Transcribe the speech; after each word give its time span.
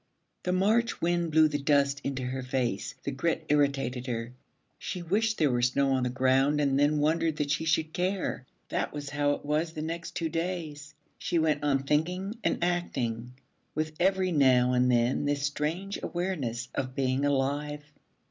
The 0.41 0.51
March 0.51 0.99
wind 0.99 1.31
blew 1.31 1.47
the 1.47 1.59
dust 1.61 2.01
into 2.03 2.23
her 2.23 2.41
face. 2.41 2.95
The 3.03 3.11
grit 3.11 3.45
irritated 3.49 4.07
her. 4.07 4.33
She 4.79 5.03
wished 5.03 5.37
there 5.37 5.51
were 5.51 5.61
snow 5.61 5.91
on 5.91 6.01
the 6.05 6.09
ground 6.09 6.59
and 6.59 6.79
then 6.79 6.97
wondered 6.97 7.35
that 7.35 7.51
she 7.51 7.65
should 7.65 7.93
care. 7.93 8.47
That 8.69 8.93
was 8.93 9.11
how 9.11 9.33
it 9.33 9.45
was 9.45 9.73
the 9.73 9.83
next 9.83 10.15
two 10.15 10.29
days: 10.29 10.95
she 11.19 11.37
went 11.37 11.63
on 11.63 11.83
thinking 11.83 12.33
and 12.43 12.63
acting, 12.63 13.33
with 13.75 13.93
every 13.99 14.31
now 14.31 14.73
and 14.73 14.91
then 14.91 15.25
this 15.25 15.43
strange 15.43 15.99
awareness 16.01 16.69
of 16.73 16.95
being 16.95 17.23
alive. 17.23 17.83